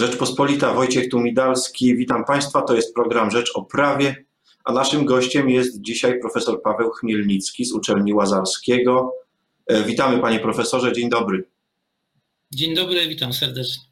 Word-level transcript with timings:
Rzeczpospolita, 0.00 0.74
Wojciech 0.74 1.08
Tumidalski. 1.08 1.96
Witam 1.96 2.24
Państwa. 2.24 2.62
To 2.62 2.74
jest 2.74 2.94
program 2.94 3.30
Rzecz 3.30 3.50
o 3.54 3.62
Prawie, 3.62 4.24
a 4.64 4.72
naszym 4.72 5.04
gościem 5.04 5.50
jest 5.50 5.80
dzisiaj 5.80 6.20
profesor 6.20 6.62
Paweł 6.62 6.90
Chmielnicki 6.90 7.64
z 7.64 7.72
Uczelni 7.72 8.14
Łazarskiego. 8.14 9.14
E, 9.66 9.82
witamy 9.84 10.18
Panie 10.18 10.40
Profesorze, 10.40 10.92
dzień 10.92 11.10
dobry. 11.10 11.44
Dzień 12.50 12.74
dobry, 12.74 13.08
witam 13.08 13.32
serdecznie. 13.32 13.84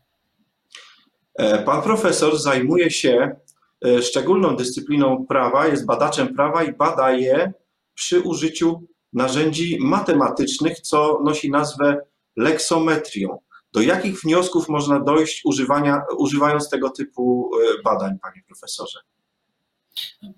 E, 1.34 1.62
pan 1.62 1.82
profesor 1.82 2.38
zajmuje 2.38 2.90
się 2.90 3.36
e, 3.84 4.02
szczególną 4.02 4.56
dyscypliną 4.56 5.26
prawa, 5.26 5.66
jest 5.66 5.86
badaczem 5.86 6.34
prawa 6.34 6.64
i 6.64 6.72
bada 6.72 7.12
je 7.12 7.52
przy 7.94 8.20
użyciu 8.20 8.82
narzędzi 9.12 9.78
matematycznych, 9.80 10.80
co 10.80 11.20
nosi 11.24 11.50
nazwę 11.50 12.00
leksometrią. 12.36 13.38
Do 13.72 13.80
jakich 13.80 14.20
wniosków 14.20 14.68
można 14.68 15.00
dojść 15.00 15.40
używania, 15.44 16.02
używając 16.18 16.70
tego 16.70 16.90
typu 16.90 17.50
e, 17.54 17.82
badań, 17.82 18.18
panie 18.22 18.42
profesorze? 18.46 18.98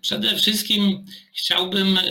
Przede 0.01 0.37
wszystkim 0.37 1.05
chciałbym 1.35 1.98
e, 1.98 2.01
e, 2.01 2.05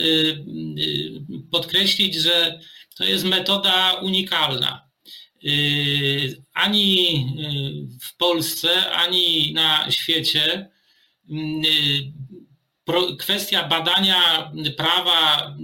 podkreślić, 1.50 2.14
że 2.14 2.60
to 2.96 3.04
jest 3.04 3.24
metoda 3.24 3.92
unikalna. 3.92 4.90
Ani 6.54 7.26
w 8.02 8.16
Polsce, 8.16 8.90
ani 8.90 9.52
na 9.52 9.90
świecie 9.90 10.70
kwestia 13.18 13.68
badania 13.68 14.52
prawa 14.76 15.54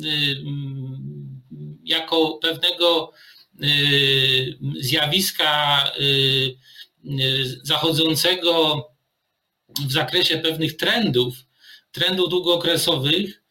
jako 1.85 2.39
pewnego 2.43 3.13
zjawiska 4.81 5.85
y, 6.01 6.57
y, 7.05 7.61
zachodzącego 7.63 8.85
w 9.87 9.93
zakresie 9.93 10.39
pewnych 10.39 10.77
trendów, 10.77 11.35
trendów 11.93 12.31
długookresowych, 12.31 13.43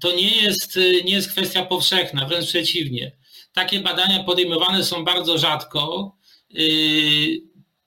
to 0.00 0.12
nie 0.12 0.42
jest, 0.42 0.78
nie 1.04 1.12
jest 1.12 1.32
kwestia 1.32 1.64
powszechna, 1.64 2.26
wręcz 2.26 2.46
przeciwnie. 2.46 3.12
Takie 3.52 3.80
badania 3.80 4.24
podejmowane 4.24 4.84
są 4.84 5.04
bardzo 5.04 5.38
rzadko, 5.38 6.16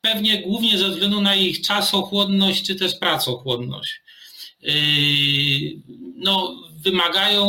pewnie 0.01 0.41
głównie 0.41 0.77
ze 0.77 0.89
względu 0.89 1.21
na 1.21 1.35
ich 1.35 1.61
czasochłonność 1.61 2.65
czy 2.65 2.75
też 2.75 2.95
pracochłonność. 2.95 4.01
No, 6.15 6.55
wymagają 6.83 7.47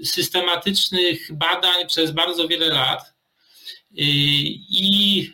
y, 0.00 0.06
systematycznych 0.06 1.32
badań 1.32 1.86
przez 1.88 2.10
bardzo 2.10 2.48
wiele 2.48 2.68
lat 2.68 3.14
y, 3.90 4.02
i 4.70 5.30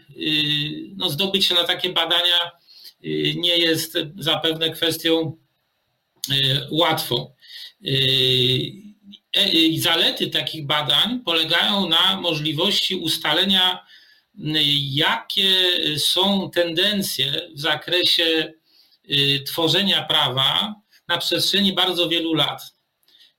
no, 0.97 1.11
zdobyć 1.11 1.47
się 1.47 1.55
na 1.55 1.65
takie 1.65 1.91
badania 1.91 2.51
nie 3.37 3.57
jest 3.59 3.99
zapewne 4.19 4.71
kwestią 4.71 5.37
łatwą. 6.71 7.35
E, 9.35 9.79
zalety 9.79 10.27
takich 10.27 10.67
badań 10.67 11.21
polegają 11.25 11.89
na 11.89 12.21
możliwości 12.21 12.97
ustalenia, 12.97 13.87
jakie 14.91 15.55
są 15.99 16.51
tendencje 16.51 17.33
w 17.55 17.61
zakresie 17.61 18.53
tworzenia 19.47 20.03
prawa 20.03 20.75
na 21.09 21.19
przestrzeni 21.19 21.73
bardzo 21.73 22.09
wielu 22.09 22.35
lat. 22.35 22.75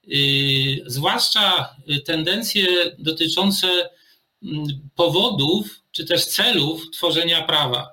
Y, 0.08 0.82
zwłaszcza 0.86 1.76
tendencje 2.04 2.66
dotyczące 2.98 3.90
mm, 4.42 4.66
powodów 4.94 5.80
czy 5.92 6.04
też 6.04 6.24
celów 6.24 6.90
tworzenia 6.90 7.42
prawa. 7.42 7.88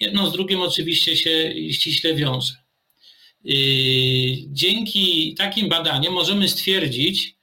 Jedno 0.00 0.30
z 0.30 0.32
drugim 0.32 0.60
oczywiście 0.60 1.16
się 1.16 1.54
ściśle 1.72 2.14
wiąże. 2.14 2.54
Y, 3.46 3.50
dzięki 4.46 5.34
takim 5.34 5.68
badaniom 5.68 6.14
możemy 6.14 6.48
stwierdzić, 6.48 7.34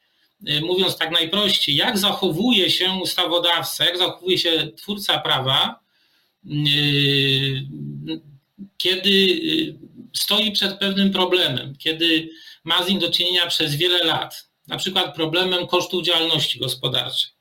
y, 0.50 0.62
mówiąc 0.62 0.98
tak 0.98 1.12
najprościej, 1.12 1.76
jak 1.76 1.98
zachowuje 1.98 2.70
się 2.70 2.92
ustawodawca, 2.92 3.86
jak 3.86 3.98
zachowuje 3.98 4.38
się 4.38 4.72
twórca 4.78 5.20
prawa, 5.20 5.80
kiedy 8.78 9.40
stoi 10.14 10.52
przed 10.52 10.80
pewnym 10.80 11.12
problemem, 11.12 11.76
kiedy 11.80 12.30
ma 12.64 12.84
z 12.84 12.90
nim 12.90 13.00
do 13.00 13.12
czynienia 13.12 13.48
przez 13.48 13.76
wiele 13.76 14.04
lat, 14.04 14.50
na 14.68 14.78
przykład 14.78 15.16
problemem 15.16 15.68
kosztów 15.68 16.04
działalności 16.04 16.60
gospodarczej, 16.60 17.32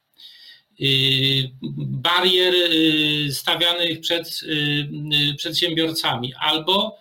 y, 0.80 1.50
barier 1.76 2.54
y, 2.54 3.32
stawianych 3.32 4.00
przed 4.00 4.40
y, 4.42 5.34
przedsiębiorcami 5.36 6.34
albo 6.34 6.98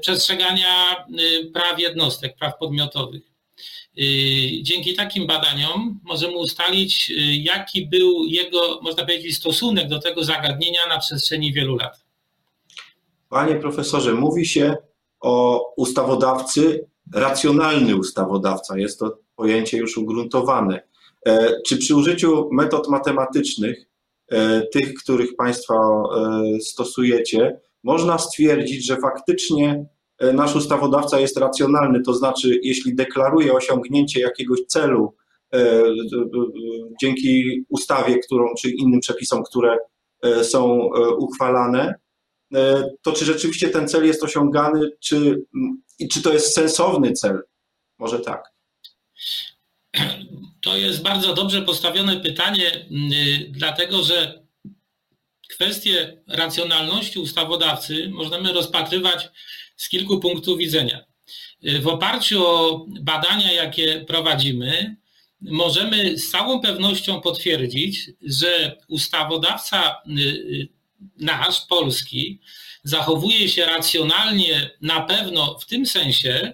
przestrzegania 0.00 1.04
praw 1.54 1.80
jednostek, 1.80 2.36
praw 2.36 2.58
podmiotowych. 2.58 3.22
Dzięki 4.62 4.94
takim 4.94 5.26
badaniom 5.26 6.00
możemy 6.02 6.36
ustalić, 6.36 7.12
jaki 7.32 7.86
był 7.86 8.26
jego, 8.26 8.80
można 8.82 9.04
powiedzieć, 9.04 9.36
stosunek 9.36 9.88
do 9.88 9.98
tego 9.98 10.24
zagadnienia 10.24 10.86
na 10.86 10.98
przestrzeni 10.98 11.52
wielu 11.52 11.76
lat. 11.76 12.07
Panie 13.28 13.54
profesorze, 13.54 14.14
mówi 14.14 14.46
się 14.46 14.76
o 15.20 15.64
ustawodawcy 15.76 16.88
racjonalny 17.14 17.96
ustawodawca, 17.96 18.78
jest 18.78 18.98
to 18.98 19.18
pojęcie 19.36 19.78
już 19.78 19.98
ugruntowane. 19.98 20.88
E, 21.26 21.60
czy 21.66 21.76
przy 21.76 21.96
użyciu 21.96 22.48
metod 22.52 22.88
matematycznych, 22.88 23.86
e, 24.30 24.62
tych, 24.66 24.94
których 24.94 25.36
Państwo 25.36 25.74
e, 25.76 26.60
stosujecie, 26.60 27.60
można 27.84 28.18
stwierdzić, 28.18 28.86
że 28.86 28.96
faktycznie 28.96 29.86
nasz 30.34 30.56
ustawodawca 30.56 31.20
jest 31.20 31.36
racjonalny, 31.36 32.02
to 32.02 32.14
znaczy, 32.14 32.60
jeśli 32.62 32.94
deklaruje 32.94 33.52
osiągnięcie 33.52 34.20
jakiegoś 34.20 34.60
celu 34.66 35.14
dzięki 37.00 37.64
ustawie, 37.68 38.18
którą, 38.18 38.54
czy 38.58 38.70
innym 38.70 39.00
przepisom, 39.00 39.42
które 39.42 39.78
są 40.42 40.90
uchwalane, 41.18 41.94
to 43.02 43.12
czy 43.12 43.24
rzeczywiście 43.24 43.68
ten 43.68 43.88
cel 43.88 44.06
jest 44.06 44.22
osiągany, 44.22 44.90
czy 45.00 45.44
i 45.98 46.08
czy 46.08 46.22
to 46.22 46.32
jest 46.32 46.54
sensowny 46.54 47.12
cel? 47.12 47.42
Może 47.98 48.20
tak. 48.20 48.44
To 50.62 50.76
jest 50.76 51.02
bardzo 51.02 51.34
dobrze 51.34 51.62
postawione 51.62 52.20
pytanie, 52.20 52.72
mm, 52.74 53.10
dlatego 53.50 54.02
że 54.02 54.42
kwestię 55.48 56.22
racjonalności 56.26 57.18
ustawodawcy 57.18 58.08
możemy 58.12 58.52
rozpatrywać 58.52 59.28
z 59.76 59.88
kilku 59.88 60.20
punktów 60.20 60.58
widzenia. 60.58 61.04
W 61.62 61.88
oparciu 61.88 62.46
o 62.46 62.86
badania, 63.00 63.52
jakie 63.52 64.04
prowadzimy, 64.06 64.96
możemy 65.40 66.18
z 66.18 66.30
całą 66.30 66.60
pewnością 66.60 67.20
potwierdzić, 67.20 68.10
że 68.22 68.76
ustawodawca 68.88 70.02
y, 70.06 70.20
y, 70.20 70.68
nasz, 71.16 71.60
polski, 71.60 72.40
zachowuje 72.82 73.48
się 73.48 73.66
racjonalnie 73.66 74.70
na 74.80 75.00
pewno 75.00 75.58
w 75.58 75.66
tym 75.66 75.86
sensie, 75.86 76.52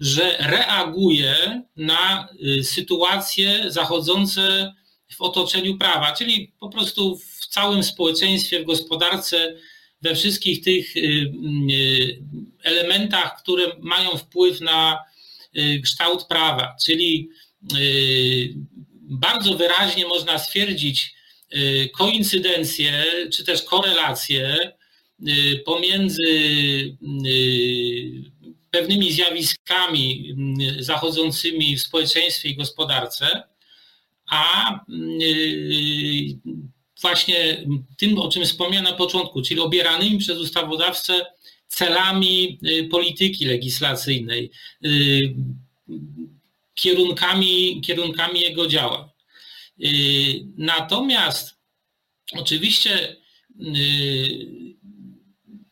że 0.00 0.36
reaguje 0.40 1.62
na 1.76 2.28
y, 2.58 2.64
sytuacje 2.64 3.70
zachodzące 3.70 4.74
w 5.16 5.20
otoczeniu 5.22 5.78
prawa, 5.78 6.12
czyli 6.12 6.52
po 6.60 6.68
prostu 6.68 7.18
w 7.18 7.46
całym 7.46 7.82
społeczeństwie, 7.82 8.60
w 8.60 8.66
gospodarce, 8.66 9.54
we 10.02 10.14
wszystkich 10.14 10.64
tych 10.64 10.96
y, 10.96 11.00
y, 11.00 12.22
elementach, 12.62 13.42
które 13.42 13.64
mają 13.80 14.16
wpływ 14.16 14.60
na 14.60 14.98
kształt 15.84 16.24
prawa. 16.24 16.76
Czyli 16.84 17.28
bardzo 19.02 19.54
wyraźnie 19.54 20.06
można 20.06 20.38
stwierdzić 20.38 21.13
koincydencję 21.92 23.04
czy 23.32 23.44
też 23.44 23.62
korelację 23.62 24.72
Y, 25.28 25.62
pomiędzy 25.64 26.22
y, 26.22 26.94
pewnymi 28.70 29.12
zjawiskami 29.12 30.34
y, 30.78 30.84
zachodzącymi 30.84 31.76
w 31.76 31.82
społeczeństwie 31.82 32.48
i 32.48 32.56
gospodarce, 32.56 33.42
a 34.30 34.80
właśnie 37.00 37.66
tym, 37.96 38.18
o 38.18 38.28
czym 38.28 38.44
wspomniałem 38.44 38.84
na 38.84 38.92
początku, 38.92 39.42
czyli 39.42 39.60
obieranymi 39.60 40.18
przez 40.18 40.38
ustawodawcę 40.38 41.26
celami 41.68 42.58
polityki 42.90 43.44
legislacyjnej, 43.44 44.50
kierunkami, 46.74 47.80
kierunkami 47.80 48.40
jego 48.40 48.66
działań. 48.66 49.13
Natomiast 50.56 51.58
oczywiście 52.32 53.16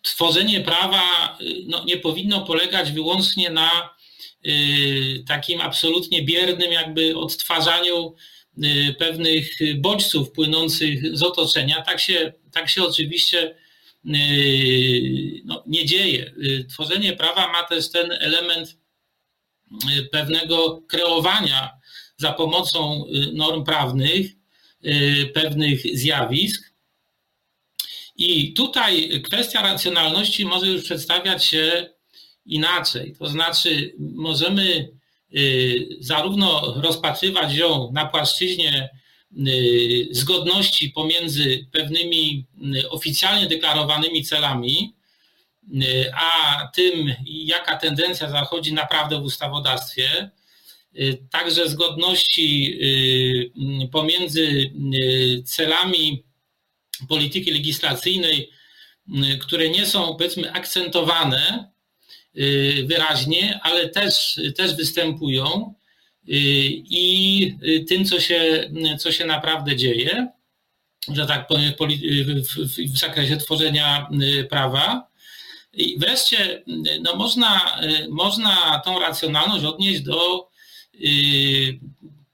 tworzenie 0.02 0.60
prawa 0.60 1.38
y, 1.40 1.64
no, 1.66 1.84
nie 1.84 1.96
powinno 1.96 2.40
polegać 2.40 2.92
wyłącznie 2.92 3.50
na 3.50 3.90
y, 4.46 5.24
takim 5.28 5.60
absolutnie 5.60 6.22
biernym 6.22 6.72
jakby 6.72 7.16
odtwarzaniu 7.16 8.14
y, 8.64 8.94
pewnych 8.98 9.58
bodźców 9.76 10.32
płynących 10.32 11.16
z 11.16 11.22
otoczenia. 11.22 11.82
Tak 11.82 12.00
się, 12.00 12.32
tak 12.52 12.68
się 12.68 12.82
oczywiście 12.82 13.56
no, 15.44 15.64
nie 15.66 15.86
dzieje. 15.86 16.34
Tworzenie 16.68 17.12
prawa 17.12 17.52
ma 17.52 17.62
też 17.62 17.90
ten 17.90 18.12
element 18.12 18.78
pewnego 20.12 20.82
kreowania 20.88 21.70
za 22.16 22.32
pomocą 22.32 23.04
norm 23.32 23.64
prawnych 23.64 24.26
pewnych 25.34 25.98
zjawisk. 25.98 26.72
I 28.16 28.52
tutaj 28.52 29.22
kwestia 29.24 29.62
racjonalności 29.62 30.44
może 30.44 30.66
już 30.66 30.84
przedstawiać 30.84 31.44
się 31.44 31.88
inaczej. 32.46 33.14
To 33.18 33.26
znaczy, 33.26 33.94
możemy 33.98 34.88
zarówno 36.00 36.74
rozpatrywać 36.82 37.54
ją 37.54 37.92
na 37.92 38.06
płaszczyźnie 38.06 38.90
Y, 39.38 40.08
zgodności 40.10 40.90
pomiędzy 40.90 41.66
pewnymi 41.72 42.46
y, 42.76 42.90
oficjalnie 42.90 43.46
deklarowanymi 43.46 44.24
celami, 44.24 44.94
y, 45.74 46.12
a 46.14 46.66
tym, 46.74 47.14
jaka 47.26 47.76
tendencja 47.76 48.30
zachodzi 48.30 48.72
naprawdę 48.72 49.20
w 49.20 49.24
ustawodawstwie, 49.24 50.30
także 51.30 51.68
zgodności 51.68 52.78
pomiędzy 53.92 54.70
celami 55.44 56.24
polityki 57.08 57.50
legislacyjnej, 57.50 58.50
które 59.40 59.70
nie 59.70 59.86
są 59.86 60.16
powiedzmy 60.16 60.52
akcentowane 60.52 61.72
wyraźnie, 62.84 63.60
ale 63.62 63.88
też, 63.88 64.40
też 64.56 64.76
występują 64.76 65.74
Y, 66.28 66.32
i 66.90 67.56
y, 67.62 67.84
tym, 67.84 68.04
co 68.04 68.20
się, 68.20 68.70
co 68.98 69.12
się 69.12 69.24
naprawdę 69.24 69.76
dzieje, 69.76 70.28
że 71.08 71.26
tak 71.26 71.46
powiem, 71.46 71.72
w, 72.92 72.98
zakresie 72.98 73.36
tworzenia 73.36 74.08
y, 74.22 74.44
prawa. 74.44 75.08
I 75.72 75.98
wreszcie 75.98 76.62
no 77.00 77.16
można, 77.16 77.80
można 78.08 78.82
tą 78.84 78.98
racjonalność 79.00 79.64
odnieść 79.64 80.00
do 80.00 80.48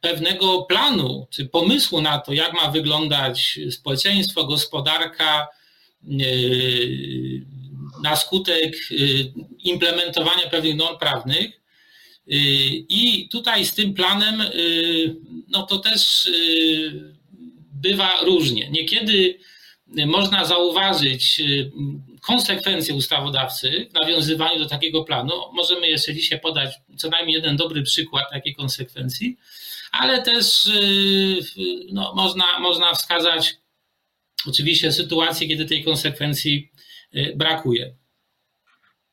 pewnego 0.00 0.62
planu 0.62 1.26
czy 1.30 1.46
pomysłu 1.46 2.00
na 2.00 2.18
to, 2.18 2.32
jak 2.32 2.52
ma 2.52 2.70
wyglądać 2.70 3.58
społeczeństwo, 3.70 4.44
gospodarka 4.44 5.48
na 8.02 8.16
skutek 8.16 8.76
implementowania 9.64 10.50
pewnych 10.50 10.76
norm 10.76 10.98
prawnych. 10.98 11.58
Y, 12.32 12.34
I 12.88 13.28
tutaj 13.28 13.64
z 13.64 13.74
tym 13.74 13.94
planem, 13.94 14.40
y, 14.40 15.16
no 15.48 15.62
to 15.62 15.78
też 15.78 16.26
y, 16.26 17.14
bywa 17.72 18.20
różnie. 18.22 18.70
Niekiedy 18.70 19.38
można 20.06 20.44
zauważyć 20.44 21.42
konsekwencje 22.28 22.94
ustawodawcy 22.94 23.88
w 23.90 24.02
nawiązywaniu 24.02 24.58
do 24.58 24.68
takiego 24.68 25.04
planu. 25.04 25.32
Możemy 25.52 25.88
jeszcze 25.88 26.14
dzisiaj 26.14 26.40
podać 26.40 26.74
co 26.96 27.08
najmniej 27.08 27.34
jeden 27.34 27.56
dobry 27.56 27.82
przykład 27.82 28.30
takiej 28.30 28.54
konsekwencji, 28.54 29.36
ale 29.92 30.22
też 30.22 30.70
no, 31.92 32.14
można, 32.14 32.44
można 32.60 32.94
wskazać 32.94 33.56
oczywiście 34.46 34.92
sytuację, 34.92 35.48
kiedy 35.48 35.64
tej 35.64 35.84
konsekwencji 35.84 36.72
brakuje. 37.36 37.94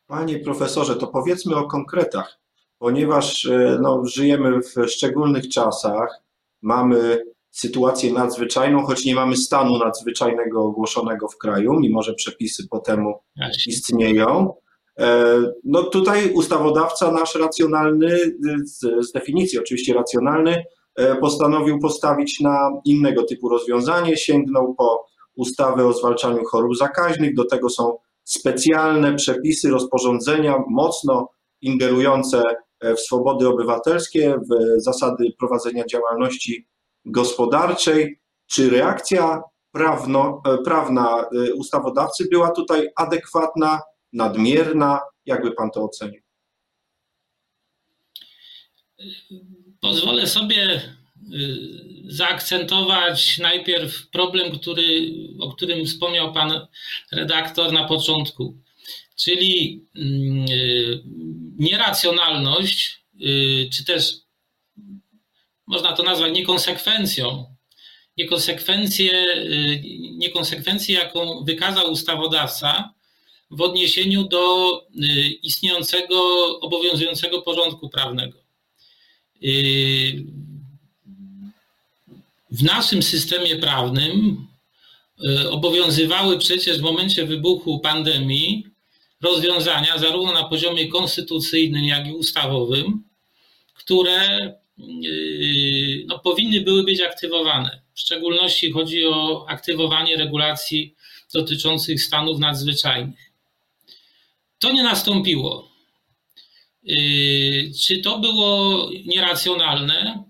Panie 0.08 0.40
profesorze, 0.40 0.96
to 0.96 1.08
powiedzmy 1.08 1.56
o 1.56 1.68
konkretach 1.68 2.46
ponieważ 2.86 3.46
e, 3.46 3.78
no, 3.82 4.06
żyjemy 4.06 4.60
w 4.62 4.88
szczególnych 4.88 5.50
czasach, 5.50 6.22
mamy 6.62 7.26
sytuację 7.56 8.13
nadzwyczajną, 8.13 8.86
choć 8.86 9.06
nie 9.06 9.16
mamy 9.16 9.38
stanu 9.38 9.78
nadzwyczajnego 9.78 10.63
ogłoszonego 10.63 11.28
w 11.28 11.38
kraju, 11.38 11.74
mimo 11.80 12.02
że 12.02 12.13
przepisy 12.13 12.68
po 12.69 12.80
temu 12.80 13.19
istnieją. 13.68 14.54
E, 15.00 15.38
no 15.63 15.84
tutaj 15.84 16.31
ustawodawca 16.34 17.12
nasz 17.12 17.36
racjonalny, 17.36 18.18
z, 18.63 19.07
z 19.07 19.12
definicji 19.12 19.60
oczywiście 19.60 19.94
racjonalny, 19.94 20.63
e, 20.96 21.16
postanowił 21.16 21.80
postawić 21.80 22.40
na 22.40 22.72
innego 22.86 23.24
typu 23.24 23.50
rozwiązanie, 23.50 24.18
sięgnął 24.18 24.75
po 24.75 25.06
ustawę 25.36 25.88
o 25.88 25.94
zwalczaniu 25.94 26.46
chorób 26.46 26.78
zakaźnych, 26.78 27.36
do 27.36 27.46
tego 27.46 27.69
są 27.69 27.98
specjalne 28.24 29.16
przepisy, 29.16 29.69
rozporządzenia 29.69 30.63
mocno 30.69 31.30
ingerujące 31.62 32.44
E, 32.80 32.96
w 32.96 33.00
swobody 33.00 33.48
obywatelskie, 33.48 34.36
w 34.50 34.81
zasady 34.81 35.34
prowadzenia 35.40 35.86
działalności 35.86 36.68
gospodarczej. 37.06 38.19
Czy 38.48 38.69
reakcja 38.69 39.42
prawno, 39.72 40.42
e, 40.46 40.57
prawna 40.57 41.25
e, 41.48 41.54
ustawodawcy 41.54 42.28
była 42.31 42.52
tutaj 42.52 42.88
adekwatna, 42.96 43.81
nadmierna? 44.13 45.00
Jakby 45.25 45.52
pan 45.52 45.72
to 45.72 45.84
ocenił? 45.84 46.22
Pozwolę 49.81 50.28
sobie 50.28 50.81
zaakcentować 52.07 53.38
najpierw 53.38 54.10
problem, 54.10 54.60
który, 54.60 55.13
o 55.40 55.52
którym 55.52 55.86
wspomniał 55.86 56.34
pan 56.34 56.68
redaktor 57.12 57.74
na 57.74 57.88
początku 57.88 58.57
czyli 59.16 59.86
mm, 59.96 60.46
nieracjonalność, 61.60 63.06
czy 63.74 63.86
też 63.86 64.13
można 65.68 65.94
to 65.94 66.04
nazwać 66.04 66.34
niekonsekwencją, 66.34 67.46
niekonsekwencję, 68.18 69.12
y, 69.38 69.82
niekonsekwencję, 70.12 70.96
jaką 70.96 71.44
wykazał 71.44 71.92
ustawodawca 71.92 72.94
w 73.52 73.62
odniesieniu 73.62 74.24
do 74.24 74.82
istniejącego, 75.44 76.20
obowiązującego 76.60 77.42
porządku 77.42 77.90
prawnego. 77.90 78.38
W 82.52 82.64
naszym 82.64 83.04
systemie 83.04 83.56
prawnym 83.56 84.48
obowiązywały 85.50 86.38
przecież 86.38 86.78
w 86.78 86.82
momencie 86.82 87.26
wybuchu 87.26 87.80
pandemii 87.80 88.68
rozwiązania, 89.22 89.98
zarówno 89.98 90.32
na 90.32 90.44
poziomie 90.44 90.88
konstytucyjnym, 90.88 91.84
jak 91.84 92.08
i 92.08 92.14
ustawowym, 92.14 93.04
które 93.74 94.54
no, 96.07 96.19
powinny 96.19 96.62
były 96.62 96.83
być 96.83 97.01
aktywowane. 97.01 97.81
W 97.94 98.00
szczególności 98.00 98.72
chodzi 98.72 99.06
o 99.06 99.45
aktywowanie 99.48 100.18
regulacji 100.18 100.95
dotyczących 101.33 102.04
stanów 102.04 102.39
nadzwyczajnych. 102.39 103.31
To 104.60 104.72
nie 104.72 104.83
nastąpiło. 104.83 105.71
Yy, 106.83 107.71
czy 107.81 107.97
to 107.97 108.19
było 108.19 108.90
nieracjonalne? 109.06 110.23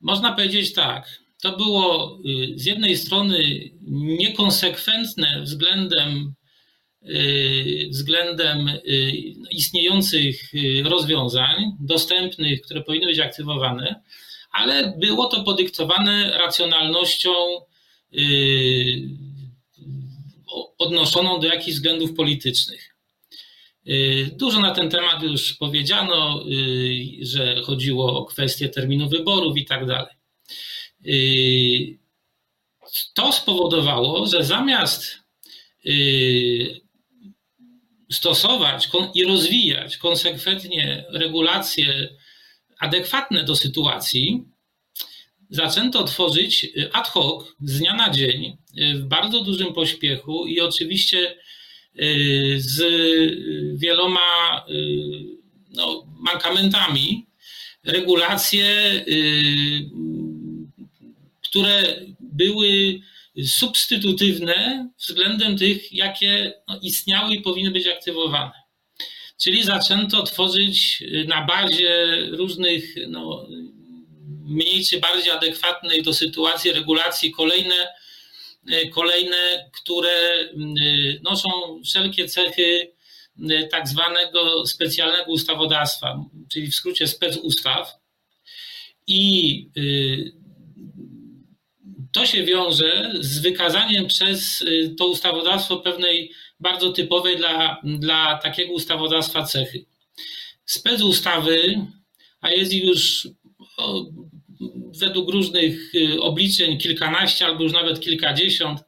Można 0.00 0.32
powiedzieć 0.32 0.72
tak. 0.72 1.20
To 1.42 1.56
było 1.56 2.18
yy, 2.24 2.58
z 2.58 2.64
jednej 2.64 2.96
strony 2.96 3.70
niekonsekwentne 3.90 5.42
względem 5.42 6.34
względem 7.90 8.68
y, 8.68 8.80
istniejących 9.50 10.54
y, 10.54 10.82
rozwiązań 10.84 11.76
dostępnych, 11.80 12.62
które 12.62 12.82
powinny 12.82 13.06
być 13.06 13.18
aktywowane, 13.18 14.02
ale 14.52 14.94
było 14.98 15.26
to 15.26 15.44
podyktowane 15.44 16.38
racjonalnością 16.38 17.30
odnoszoną 20.78 21.40
do 21.40 21.46
jakichś 21.46 21.76
względów 21.76 22.14
politycznych. 22.14 22.96
Dużo 24.32 24.60
na 24.60 24.70
ten 24.70 24.90
temat 24.90 25.22
już 25.22 25.54
powiedziano, 25.54 26.44
że 27.22 27.62
chodziło 27.62 28.18
o 28.18 28.24
kwestię 28.24 28.68
terminu 28.68 29.08
wyborów 29.08 29.56
i 29.56 29.64
tak 29.64 29.86
dalej. 29.86 30.14
To 33.14 33.32
spowodowało, 33.32 34.26
że 34.26 34.44
zamiast 34.44 35.18
stosować 38.12 38.88
i 39.14 39.24
rozwijać 39.24 39.96
konsekwentnie 39.96 41.04
regulacje 41.12 42.08
adekwatne 42.78 43.44
do 43.44 43.56
sytuacji, 43.56 44.44
zaczęto 45.50 46.04
tworzyć 46.04 46.66
ad 46.92 47.08
hoc 47.08 47.44
z 47.60 47.78
dnia 47.78 47.94
na 47.94 48.10
dzień 48.10 48.56
w 48.94 49.02
bardzo 49.04 49.44
dużym 49.44 49.72
pośpiechu 49.72 50.46
i 50.46 50.60
oczywiście 50.60 51.36
y, 52.02 52.56
z 52.58 52.82
wieloma 53.78 54.64
y, 54.68 54.72
no, 55.70 56.06
mankamentami 56.18 57.26
regulacje, 57.84 58.66
y, 59.08 59.90
które 61.42 61.96
były 62.20 63.00
substytutywne 63.44 64.88
względem 64.98 65.58
tych, 65.58 65.92
jakie 65.92 66.52
no, 66.68 66.78
istniały 66.82 67.34
i 67.34 67.40
powinny 67.40 67.70
być 67.70 67.86
aktywowane. 67.86 68.52
Czyli 69.42 69.64
zaczęto 69.64 70.22
tworzyć 70.22 71.02
y, 71.02 71.24
na 71.28 71.44
bazie 71.44 72.16
różnych 72.30 72.94
no, 73.08 73.46
mniej 74.44 74.86
czy 74.86 75.00
bardziej 75.00 75.30
adekwatnych 75.30 76.02
do 76.02 76.14
sytuacji 76.14 76.72
regulacji 76.72 77.32
kolejne 77.32 77.88
kolejne, 78.92 79.70
które 79.82 80.48
noszą 81.22 81.48
wszelkie 81.84 82.28
cechy 82.28 82.92
tak 83.70 83.88
zwanego 83.88 84.66
specjalnego 84.66 85.32
ustawodawstwa, 85.32 86.24
czyli 86.52 86.70
w 86.70 86.74
skrócie 86.74 87.06
specustaw. 87.06 87.94
I 89.06 89.68
to 92.12 92.26
się 92.26 92.44
wiąże 92.44 93.12
z 93.20 93.38
wykazaniem 93.38 94.06
przez 94.06 94.64
to 94.98 95.06
ustawodawstwo 95.06 95.76
pewnej 95.76 96.32
bardzo 96.60 96.92
typowej 96.92 97.36
dla, 97.36 97.80
dla 97.84 98.38
takiego 98.38 98.72
ustawodawstwa 98.72 99.42
cechy. 99.42 99.84
Specustawy, 100.64 101.86
a 102.40 102.50
jest 102.50 102.72
ich 102.72 102.84
już 102.84 103.28
o, 103.76 104.04
według 105.00 105.30
różnych 105.30 105.94
y, 105.94 106.20
obliczeń 106.20 106.78
kilkanaście 106.78 107.46
albo 107.46 107.62
już 107.62 107.72
nawet 107.72 108.00
kilkadziesiąt 108.00 108.80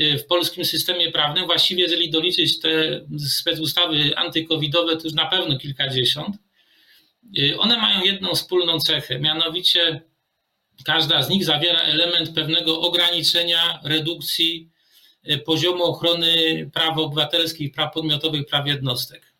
y, 0.00 0.18
w 0.18 0.26
polskim 0.26 0.64
systemie 0.64 1.12
prawnym. 1.12 1.46
Właściwie, 1.46 1.82
jeżeli 1.82 2.10
doliczyć 2.10 2.60
te 2.60 3.00
specustawy 3.28 4.16
antykowidowe, 4.16 4.96
to 4.96 5.04
już 5.04 5.12
na 5.12 5.26
pewno 5.26 5.58
kilkadziesiąt. 5.58 6.36
Y, 7.38 7.58
one 7.58 7.76
mają 7.76 8.04
jedną 8.04 8.34
wspólną 8.34 8.78
cechę, 8.78 9.18
mianowicie 9.18 10.02
każda 10.84 11.22
z 11.22 11.28
nich 11.28 11.44
zawiera 11.44 11.80
element 11.80 12.30
pewnego 12.34 12.80
ograniczenia, 12.80 13.80
redukcji 13.84 14.70
poziomu 15.44 15.84
ochrony 15.84 16.70
praw 16.74 16.98
obywatelskich, 16.98 17.72
praw 17.72 17.94
podmiotowych, 17.94 18.46
praw 18.46 18.66
jednostek. 18.66 19.34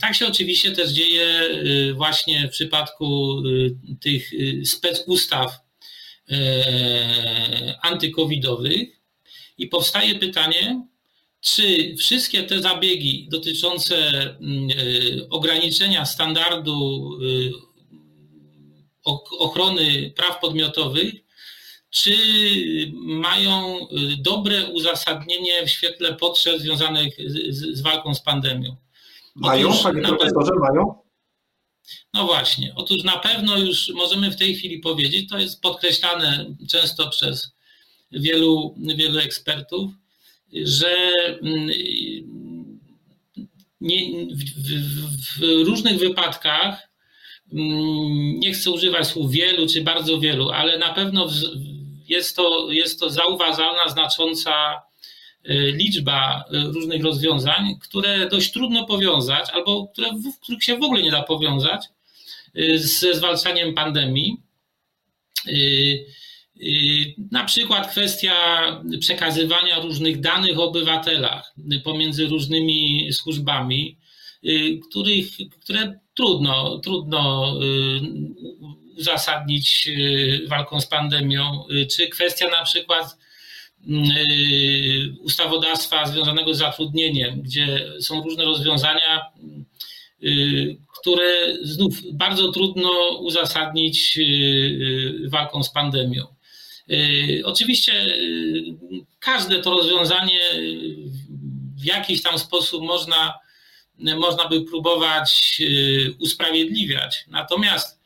Tak 0.00 0.14
się 0.14 0.26
oczywiście 0.26 0.72
też 0.72 0.90
dzieje 0.90 1.40
y, 1.42 1.94
właśnie 1.94 2.48
w 2.48 2.50
przypadku 2.50 3.38
y, 3.46 3.76
tych 4.00 4.32
y, 4.32 4.62
specustaw 4.66 5.64
antykowidowych 7.82 8.88
i 9.58 9.66
powstaje 9.66 10.14
pytanie, 10.14 10.86
czy 11.40 11.94
wszystkie 11.96 12.42
te 12.42 12.62
zabiegi 12.62 13.28
dotyczące 13.30 13.96
ograniczenia 15.30 16.06
standardu 16.06 17.10
ochrony 19.38 20.12
praw 20.16 20.40
podmiotowych, 20.40 21.14
czy 21.90 22.16
mają 22.92 23.86
dobre 24.18 24.66
uzasadnienie 24.66 25.66
w 25.66 25.70
świetle 25.70 26.14
potrzeb 26.14 26.60
związanych 26.60 27.14
z, 27.26 27.76
z 27.76 27.80
walką 27.80 28.14
z 28.14 28.20
pandemią? 28.20 28.76
Mają, 29.34 29.68
Otóż 29.68 29.82
panie 29.82 30.02
profesorze, 30.02 30.52
mają? 30.60 30.94
No 32.14 32.26
właśnie. 32.26 32.72
Otóż 32.76 33.02
na 33.04 33.18
pewno 33.18 33.58
już 33.58 33.92
możemy 33.94 34.30
w 34.30 34.36
tej 34.36 34.54
chwili 34.54 34.78
powiedzieć, 34.78 35.30
to 35.30 35.38
jest 35.38 35.60
podkreślane 35.60 36.54
często 36.70 37.10
przez 37.10 37.54
wielu, 38.12 38.74
wielu 38.96 39.18
ekspertów, 39.18 39.90
że 40.52 40.96
mm, 41.42 41.70
nie, 43.80 44.26
w, 44.26 44.44
w, 44.56 45.38
w 45.38 45.66
różnych 45.66 45.98
wypadkach, 45.98 46.88
nie 47.52 48.52
chcę 48.52 48.70
używać 48.70 49.06
słów 49.06 49.30
wielu 49.30 49.68
czy 49.68 49.82
bardzo 49.82 50.20
wielu, 50.20 50.50
ale 50.50 50.78
na 50.78 50.94
pewno 50.94 51.28
jest 52.08 52.36
to, 52.36 52.72
jest 52.72 53.00
to 53.00 53.10
zauważalna, 53.10 53.88
znacząca 53.88 54.82
Y, 55.50 55.72
liczba 55.76 56.44
y, 56.54 56.72
różnych 56.72 57.04
rozwiązań, 57.04 57.78
które 57.80 58.28
dość 58.28 58.52
trudno 58.52 58.84
powiązać, 58.84 59.50
albo 59.52 59.86
które, 59.86 60.10
których 60.42 60.64
się 60.64 60.78
w 60.78 60.82
ogóle 60.82 61.02
nie 61.02 61.10
da 61.10 61.22
powiązać 61.22 61.84
y, 62.58 62.78
ze 62.78 63.14
zwalczaniem 63.14 63.74
pandemii. 63.74 64.36
Na 67.30 67.44
przykład 67.44 67.90
kwestia 67.90 68.34
przekazywania 69.00 69.80
różnych 69.80 70.20
danych 70.20 70.58
o 70.58 70.64
obywatelach 70.64 71.54
pomiędzy 71.84 72.26
różnymi 72.26 73.08
służbami, 73.12 73.98
których, 74.88 75.26
które 75.60 76.00
trudno, 76.14 76.78
trudno 76.78 77.54
uzasadnić 78.98 79.88
walką 80.48 80.80
z 80.80 80.86
pandemią, 80.86 81.64
czy 81.90 82.08
kwestia 82.08 82.48
na 82.48 82.64
przykład 82.64 83.16
Y, 83.88 85.14
ustawodawstwa 85.20 86.06
związanego 86.06 86.54
z 86.54 86.58
zatrudnieniem, 86.58 87.42
gdzie 87.42 87.92
są 88.00 88.22
różne 88.22 88.44
rozwiązania, 88.44 89.22
y, 90.22 90.76
które 91.00 91.56
znów 91.62 91.94
bardzo 92.12 92.52
trudno 92.52 92.90
uzasadnić 93.18 94.18
y, 94.18 95.28
walką 95.28 95.62
z 95.62 95.70
pandemią. 95.70 96.26
Oczywiście 97.44 97.92
każde 99.18 99.58
to 99.58 99.70
rozwiązanie 99.70 100.38
w 101.76 101.84
jakiś 101.84 102.22
tam 102.22 102.38
sposób 102.38 102.82
można, 102.82 103.34
można 103.98 104.48
by 104.48 104.60
próbować 104.64 105.62
usprawiedliwiać. 106.18 107.24
Natomiast 107.28 107.98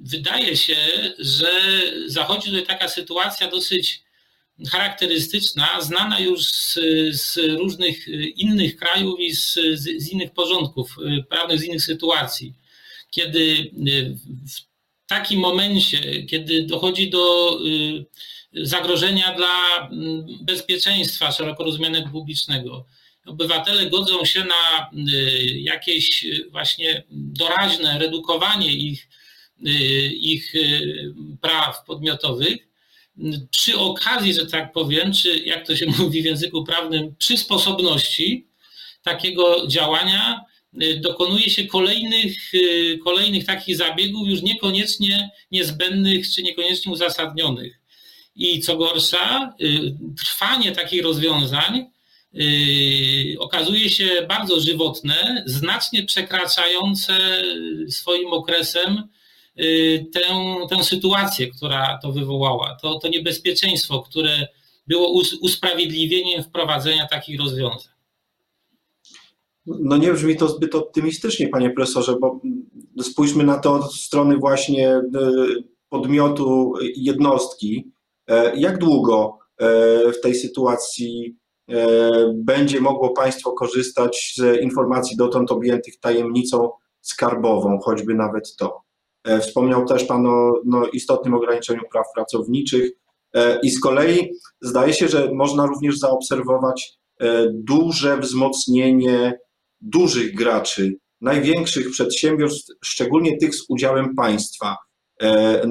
wydaje 0.00 0.56
się, 0.56 0.76
że 1.18 1.50
zachodzi 2.06 2.50
tutaj 2.50 2.66
taka 2.66 2.88
sytuacja 2.88 3.50
dosyć 3.50 4.02
charakterystyczna, 4.70 5.80
znana 5.80 6.20
już 6.20 6.42
z, 6.42 6.78
z 7.10 7.36
różnych 7.36 8.08
innych 8.36 8.76
krajów 8.76 9.20
i 9.20 9.34
z, 9.34 9.54
z, 9.74 10.12
innych 10.12 10.30
porządków 10.32 10.96
prawnych, 11.28 11.60
z 11.60 11.64
innych 11.64 11.84
sytuacji. 11.84 12.54
Kiedy 13.10 13.70
w 14.48 14.68
takim 15.08 15.40
momencie, 15.40 16.22
kiedy 16.22 16.62
dochodzi 16.62 17.10
do 17.10 17.58
y, 17.66 18.04
zagrożenia 18.66 19.34
dla 19.34 19.88
mm, 19.90 20.26
bezpieczeństwa 20.40 21.32
szeroko 21.32 21.64
rozumianego 21.64 22.08
publicznego, 22.08 22.86
obywatele 23.28 23.90
godzą 23.90 24.24
się 24.24 24.44
na 24.44 24.90
y, 25.12 25.58
jakieś 25.58 26.26
właśnie 26.50 27.02
doraźne 27.10 27.98
redukowanie 27.98 28.72
ich 28.72 29.08
Y, 29.66 29.70
ich 30.14 30.54
y, 30.54 31.14
praw 31.40 31.84
podmiotowych, 31.84 32.68
przy 33.50 33.78
okazji, 33.78 34.34
że 34.34 34.46
tak 34.46 34.72
powiem, 34.72 35.12
czy 35.12 35.38
jak 35.38 35.66
to 35.66 35.76
się 35.76 35.86
mówi 35.98 36.22
w 36.22 36.24
języku 36.24 36.64
prawnym, 36.64 37.14
przy 37.18 37.36
sposobności 37.36 38.46
takiego 39.02 39.66
działania 39.66 40.40
y, 40.82 41.00
dokonuje 41.00 41.50
się 41.50 41.66
kolejnych, 41.66 42.36
kolejnych 43.04 43.46
takich 43.46 43.76
zabiegów, 43.76 44.28
już 44.28 44.42
niekoniecznie 44.42 45.30
niezbędnych 45.50 46.30
czy 46.30 46.42
niekoniecznie 46.42 46.92
uzasadnionych. 46.92 47.80
I 48.36 48.60
co 48.60 48.76
gorsza, 48.76 49.54
trwanie 50.18 50.72
takich 50.72 51.02
rozwiązań 51.02 51.86
okazuje 53.38 53.90
się 53.90 54.26
bardzo 54.28 54.60
żywotne, 54.60 55.42
znacznie 55.46 56.02
przekraczające 56.02 57.12
swoim 57.88 58.28
okresem 58.28 59.08
Y, 59.60 60.06
tę, 60.12 60.20
tę 60.70 60.84
sytuację, 60.84 61.50
która 61.50 61.98
to 62.02 62.12
wywołała, 62.12 62.76
to, 62.82 62.98
to 62.98 63.08
niebezpieczeństwo, 63.08 64.02
które 64.02 64.48
było 64.86 65.22
usprawiedliwieniem 65.40 66.42
wprowadzenia 66.42 67.06
takich 67.06 67.40
rozwiązań. 67.40 67.92
No 69.66 69.96
nie 69.96 70.12
brzmi 70.12 70.36
to 70.36 70.48
zbyt 70.48 70.74
optymistycznie, 70.74 71.48
panie 71.48 71.70
profesorze, 71.70 72.16
bo 72.20 72.40
spójrzmy 73.02 73.44
na 73.44 73.58
to 73.58 73.74
od 73.74 73.94
strony 73.94 74.36
właśnie 74.36 74.96
y, 74.96 75.02
podmiotu 75.88 76.74
jednostki. 76.96 77.92
E, 78.28 78.56
jak 78.56 78.78
długo 78.78 79.38
e, 79.58 79.66
w 80.12 80.20
tej 80.20 80.34
sytuacji 80.34 81.36
będzie 82.34 82.80
mogło 82.80 83.10
państwo 83.10 83.52
korzystać 83.52 84.34
z 84.36 84.62
informacji 84.62 85.16
dotąd 85.16 85.52
objętych 85.52 86.00
tajemnicą 86.00 86.70
skarbową, 87.00 87.78
choćby 87.84 88.14
nawet 88.14 88.56
to? 88.56 88.88
E, 89.24 89.40
wspomniał 89.40 89.84
też 89.84 90.04
Pan 90.04 90.26
o 90.26 90.52
no, 90.64 90.86
istotnym 90.86 91.34
ograniczeniu 91.34 91.82
praw 91.92 92.06
pracowniczych 92.14 92.90
e, 93.34 93.60
i 93.62 93.70
z 93.70 93.80
kolei 93.80 94.32
zdaje 94.60 94.92
się, 94.92 95.08
że 95.08 95.30
można 95.34 95.66
również 95.66 95.98
zaobserwować 95.98 96.98
e, 97.20 97.46
duże 97.52 98.18
wzmocnienie 98.18 99.38
dużych 99.80 100.34
graczy, 100.34 100.96
największych 101.20 101.90
przedsiębiorstw, 101.90 102.72
szczególnie 102.84 103.36
tych 103.36 103.54
z 103.54 103.64
udziałem 103.68 104.14
państwa 104.14 104.76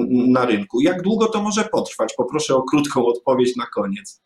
na 0.10 0.46
rynku. 0.46 0.82
Jak 0.82 1.02
długo 1.02 1.26
to 1.28 1.42
może 1.42 1.64
potrwać? 1.72 2.14
Poproszę 2.18 2.56
o 2.56 2.64
krótką 2.64 3.06
odpowiedź 3.06 3.56
na 3.56 3.66
koniec. 3.66 4.22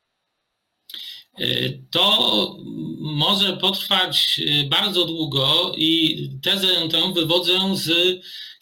To 1.92 2.58
może 3.00 3.58
potrwać 3.58 4.42
bardzo 4.70 5.06
długo 5.06 5.74
i 5.78 6.30
tezę 6.44 6.68
tę 6.90 7.14
wywodzę 7.14 7.60
z 7.74 7.92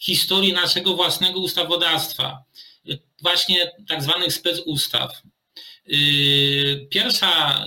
historii 0.00 0.52
naszego 0.52 0.94
własnego 0.94 1.40
ustawodawstwa, 1.40 2.44
właśnie 3.22 3.70
tak 3.88 4.02
zwanych 4.02 4.32
specustaw. 4.32 5.22
Y, 5.92 6.86
pierwsza 6.90 7.64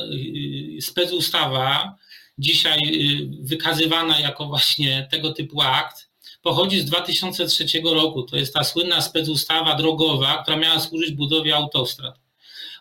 y, 0.78 0.82
specustawa, 0.82 1.96
dzisiaj 2.38 2.80
y, 2.80 3.46
wykazywana 3.46 4.20
jako 4.20 4.46
właśnie 4.46 5.08
tego 5.12 5.34
typu 5.34 5.62
akt, 5.62 6.10
pochodzi 6.42 6.80
z 6.80 6.86
2003 6.86 7.66
roku. 7.84 8.24
To 8.24 8.38
jest 8.38 8.54
ta 8.54 8.64
słynna 8.64 9.02
specustawa 9.02 9.76
drogowa, 9.76 10.44
która 10.44 10.58
miała 10.58 10.80
służyć 10.80 11.12
budowie 11.12 11.56
autostrad. 11.56 12.23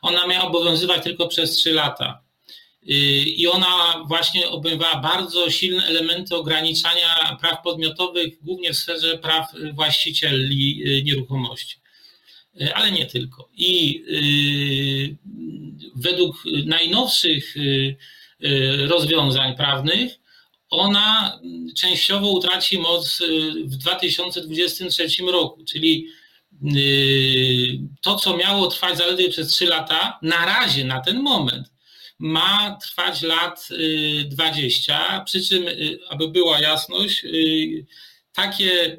Ona 0.03 0.27
miała 0.27 0.49
obowiązywać 0.49 1.03
tylko 1.03 1.29
przez 1.29 1.51
3 1.51 1.73
lata. 1.73 2.23
Y, 2.83 2.95
I 3.25 3.47
ona 3.47 4.05
właśnie 4.09 4.49
obejmowała 4.49 5.01
bardzo 5.01 5.51
silne 5.51 5.85
elementy 5.87 6.37
ograniczania 6.37 7.37
praw 7.41 7.63
podmiotowych, 7.63 8.43
głównie 8.43 8.73
w 8.73 8.77
sferze 8.77 9.19
praw 9.19 9.53
właścicieli 9.73 10.83
y, 10.87 11.03
nieruchomości. 11.03 11.77
Y, 12.61 12.75
ale 12.75 12.93
nie 12.93 13.07
tylko. 13.07 13.49
I 13.57 14.03
według 15.97 16.45
najnowszych 16.65 17.55
rozwiązań 18.89 19.57
prawnych, 19.57 20.19
ona 20.71 21.41
częściowo 21.77 22.31
utraci 22.31 22.79
moc 22.79 23.23
w 23.65 23.77
2023 23.77 25.09
roku, 25.33 25.65
czyli 25.65 26.09
to, 28.03 28.17
co 28.17 28.37
miało 28.37 28.67
trwać 28.67 28.99
zaledwie 28.99 29.29
przez 29.29 29.49
3 29.49 29.67
lata, 29.67 30.19
na 30.23 30.47
razie, 30.47 30.85
na 30.85 31.01
ten 31.01 31.23
moment, 31.23 31.73
ma 32.19 32.79
trwać 32.83 33.23
lat 33.23 33.69
20, 34.25 35.21
y, 35.21 35.25
przy 35.25 35.43
czym, 35.43 35.69
y, 35.69 35.99
aby 36.09 36.29
była 36.29 36.61
jasność, 36.61 37.25
y, 37.25 37.87
takie, 38.33 38.99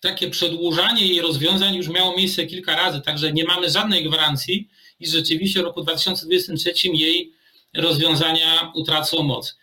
takie 0.00 0.30
przedłużanie 0.30 1.06
jej 1.06 1.20
rozwiązań 1.20 1.74
już 1.74 1.88
miało 1.88 2.16
miejsce 2.16 2.46
kilka 2.46 2.76
razy, 2.76 3.00
także 3.00 3.32
nie 3.32 3.44
mamy 3.44 3.70
żadnej 3.70 4.04
gwarancji, 4.04 4.68
iż 5.00 5.10
rzeczywiście 5.10 5.60
w 5.60 5.64
roku 5.64 5.82
2023 5.82 6.88
jej 6.88 7.32
rozwiązania 7.74 8.72
utracą 8.74 9.22
moc. 9.22 9.58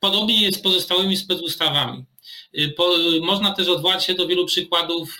Podobnie 0.00 0.42
jest 0.42 0.58
z 0.58 0.62
pozostałymi 0.62 1.16
specustawami. 1.16 2.04
Po, 2.76 2.94
można 3.20 3.54
też 3.54 3.68
odwołać 3.68 4.04
się 4.04 4.14
do 4.14 4.26
wielu 4.26 4.46
przykładów 4.46 5.18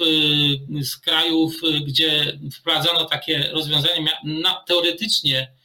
z 0.82 0.96
krajów, 0.96 1.60
gdzie 1.86 2.38
wprowadzono 2.52 3.04
takie 3.04 3.50
rozwiązania. 3.52 4.10
Na, 4.24 4.54
teoretycznie 4.54 5.56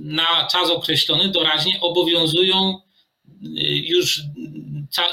na 0.00 0.48
czas 0.52 0.70
określony 0.70 1.28
doraźnie 1.28 1.80
obowiązują 1.80 2.80
y, 3.42 3.48
już, 3.68 4.22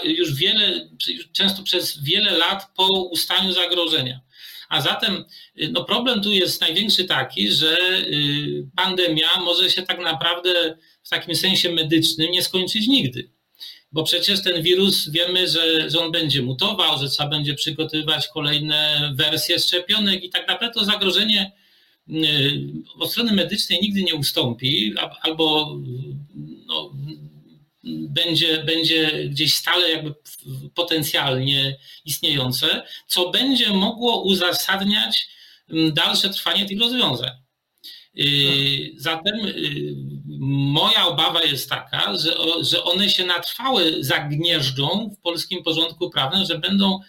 już 0.03 0.35
wiele, 0.35 0.89
często 1.31 1.63
przez 1.63 2.03
wiele 2.03 2.37
lat 2.37 2.67
po 2.75 2.87
ustaniu 3.03 3.53
zagrożenia. 3.53 4.19
A 4.69 4.81
zatem 4.81 5.25
y, 5.61 5.69
no 5.71 5.83
problem 5.83 6.21
tu 6.21 6.31
jest 6.31 6.61
największy 6.61 7.05
taki, 7.05 7.51
że 7.51 7.77
y, 7.79 8.67
pandemia 8.75 9.39
może 9.39 9.69
się 9.69 9.81
tak 9.81 9.99
naprawdę 9.99 10.77
w 11.03 11.09
takim 11.09 11.35
sensie 11.35 11.71
medycznym 11.71 12.31
nie 12.31 12.43
skończyć 12.43 12.87
nigdy. 12.87 13.29
Bo 13.91 14.03
przecież 14.03 14.43
ten 14.43 14.63
wirus 14.63 15.09
wiemy, 15.09 15.47
że, 15.47 15.89
że 15.89 15.99
on 15.99 16.11
będzie 16.11 16.41
mutował, 16.41 16.99
że 16.99 17.09
trzeba 17.09 17.29
będzie 17.29 17.53
przygotowywać 17.53 18.27
kolejne 18.27 19.11
wersje 19.15 19.59
szczepionek 19.59 20.23
i 20.23 20.29
tak 20.29 20.47
naprawdę 20.47 20.79
to 20.79 20.85
zagrożenie 20.85 21.51
od 22.99 23.11
strony 23.11 23.31
medycznej 23.31 23.79
nigdy 23.81 24.03
nie 24.03 24.15
ustąpi, 24.15 24.93
albo 25.21 25.75
no, 26.67 26.93
będzie, 27.83 28.63
będzie 28.63 29.29
gdzieś 29.29 29.53
stale 29.53 29.91
jakby 29.91 30.13
potencjalnie 30.75 31.77
istniejące, 32.05 32.83
co 33.07 33.29
będzie 33.29 33.69
mogło 33.69 34.21
uzasadniać 34.21 35.27
dalsze 35.93 36.29
trwanie 36.29 36.65
tych 36.65 36.79
rozwiązań. 36.79 37.29
Zatem 38.97 39.45
y, 39.45 39.95
moja 40.49 41.07
obawa 41.07 41.43
jest 41.43 41.69
taka, 41.69 42.17
że, 42.17 42.33
że 42.61 42.83
one 42.83 43.09
się 43.09 43.25
na 43.25 43.39
trwałe 43.39 43.83
zagnieżdżą 43.99 45.15
w 45.17 45.21
polskim 45.21 45.63
porządku 45.63 46.09
prawnym, 46.09 46.45
że 46.45 46.57
będą 46.57 46.99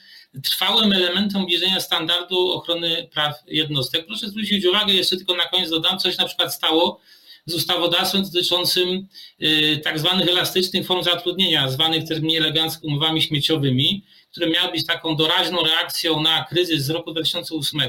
trwałym 0.43 0.93
elementem 0.93 1.43
obniżenia 1.43 1.81
standardu 1.81 2.53
ochrony 2.53 3.09
praw 3.13 3.35
jednostek. 3.47 4.07
Proszę 4.07 4.29
zwrócić 4.29 4.65
uwagę, 4.65 4.93
jeszcze 4.93 5.17
tylko 5.17 5.35
na 5.35 5.49
koniec 5.49 5.71
dodam, 5.71 5.99
coś 5.99 6.19
na 6.19 6.25
przykład 6.25 6.55
stało 6.55 7.01
z 7.47 7.55
ustawodawstwem 7.55 8.23
dotyczącym 8.23 9.09
y, 9.43 9.81
tak 9.85 9.99
zwanych 9.99 10.29
elastycznych 10.29 10.87
form 10.87 11.03
zatrudnienia, 11.03 11.69
zwanych 11.69 12.09
też 12.09 12.21
mniej 12.21 12.37
elegancko 12.37 12.87
umowami 12.87 13.23
śmieciowymi, 13.23 14.05
które 14.31 14.47
miały 14.47 14.73
być 14.73 14.87
taką 14.87 15.17
doraźną 15.17 15.63
reakcją 15.65 16.23
na 16.23 16.45
kryzys 16.45 16.85
z 16.85 16.91
roku 16.91 17.13
2008. 17.13 17.81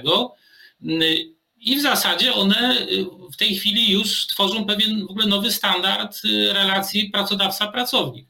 Y, 1.61 1.63
I 1.63 1.75
w 1.75 1.81
zasadzie 1.81 2.33
one 2.33 2.87
y, 2.91 3.05
w 3.33 3.37
tej 3.37 3.55
chwili 3.55 3.91
już 3.91 4.27
tworzą 4.27 4.65
pewien 4.65 5.07
w 5.07 5.11
ogóle 5.11 5.27
nowy 5.27 5.51
standard 5.51 6.17
relacji 6.53 7.11
pracodawca-pracownik. 7.13 8.25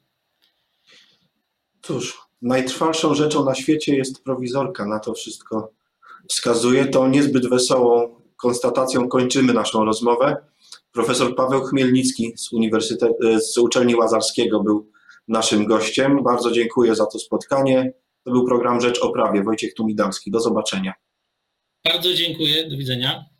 Cóż, 1.81 2.17
najtrwalszą 2.41 3.15
rzeczą 3.15 3.45
na 3.45 3.55
świecie 3.55 3.95
jest 3.95 4.23
prowizorka. 4.23 4.85
Na 4.85 4.99
to 4.99 5.13
wszystko 5.13 5.71
wskazuje. 6.29 6.85
To 6.85 7.07
niezbyt 7.07 7.49
wesołą 7.49 8.21
konstatacją 8.37 9.07
kończymy 9.07 9.53
naszą 9.53 9.85
rozmowę. 9.85 10.37
Profesor 10.91 11.35
Paweł 11.35 11.61
Chmielnicki 11.61 12.33
z, 12.37 12.53
Uniwersytet, 12.53 13.11
z 13.37 13.57
Uczelni 13.57 13.95
Łazarskiego 13.95 14.63
był 14.63 14.91
naszym 15.27 15.65
gościem. 15.65 16.23
Bardzo 16.23 16.51
dziękuję 16.51 16.95
za 16.95 17.05
to 17.05 17.19
spotkanie. 17.19 17.93
To 18.23 18.31
był 18.31 18.45
program 18.45 18.81
Rzecz 18.81 18.99
o 19.01 19.09
Prawie. 19.09 19.43
Wojciech 19.43 19.73
Tumidalski. 19.73 20.31
Do 20.31 20.39
zobaczenia. 20.39 20.93
Bardzo 21.83 22.13
dziękuję. 22.13 22.69
Do 22.69 22.77
widzenia. 22.77 23.30